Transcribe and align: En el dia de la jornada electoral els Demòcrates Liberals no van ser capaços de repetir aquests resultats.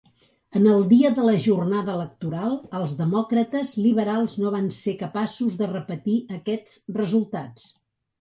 En 0.59 0.63
el 0.75 0.85
dia 0.91 1.09
de 1.17 1.25
la 1.25 1.33
jornada 1.41 1.91
electoral 1.97 2.55
els 2.79 2.95
Demòcrates 3.01 3.73
Liberals 3.83 4.33
no 4.45 4.53
van 4.55 4.71
ser 4.79 4.95
capaços 5.03 5.59
de 5.61 5.69
repetir 5.75 6.17
aquests 6.39 6.81
resultats. 6.97 7.69